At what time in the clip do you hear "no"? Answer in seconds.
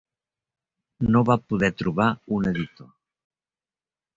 1.15-1.21